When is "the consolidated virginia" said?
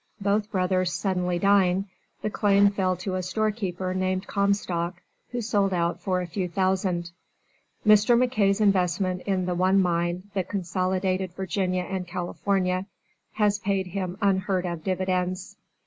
10.33-11.83